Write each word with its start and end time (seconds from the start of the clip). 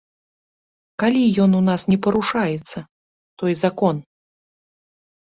Калі 1.01 1.19
ён 1.43 1.51
у 1.57 1.59
нас 1.67 1.81
не 1.91 1.97
парушаецца, 2.05 2.79
той 3.43 3.53
закон? 3.63 3.95